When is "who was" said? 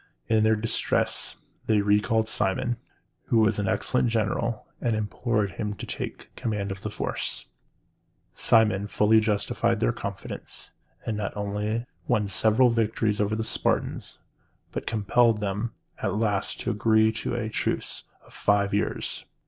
3.25-3.59